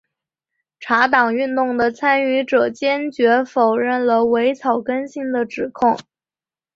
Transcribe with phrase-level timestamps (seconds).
[0.79, 5.95] 茶党运动的参与者坚决否认了伪草根性的指控。